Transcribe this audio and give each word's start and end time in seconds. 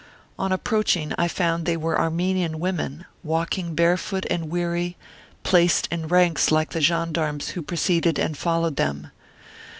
On 0.39 0.51
approaching, 0.51 1.13
I 1.19 1.27
found 1.27 1.67
they 1.67 1.77
were 1.77 1.99
Armenian 1.99 2.57
women, 2.59 3.05
walking 3.23 3.75
bare 3.75 3.97
foot 3.97 4.25
and 4.31 4.49
weary, 4.49 4.97
placed 5.43 5.87
in 5.91 6.07
ranks 6.07 6.49
like 6.49 6.71
the 6.71 6.81
gendarmes 6.81 7.49
who 7.49 7.61
preceded 7.61 8.17
and 8.17 8.35
followed 8.35 8.77
them. 8.77 9.11